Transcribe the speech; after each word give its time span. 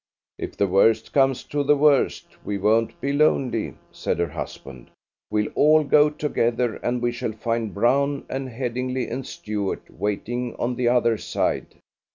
"If 0.39 0.57
the 0.57 0.65
worst 0.65 1.13
comes 1.13 1.43
to 1.43 1.63
the 1.63 1.75
worst, 1.75 2.25
we 2.43 2.57
won't 2.57 2.99
be 2.99 3.13
lonely," 3.13 3.75
said 3.91 4.17
her 4.17 4.29
husband. 4.29 4.89
"We'll 5.29 5.49
all 5.53 5.83
go 5.83 6.09
together, 6.09 6.77
and 6.77 7.03
we 7.03 7.11
shall 7.11 7.33
find 7.33 7.71
Brown 7.71 8.25
and 8.27 8.49
Headingly 8.49 9.07
and 9.11 9.27
Stuart 9.27 9.91
waiting 9.91 10.55
on 10.55 10.75
the 10.75 10.87
other 10.87 11.19
side." 11.19 11.75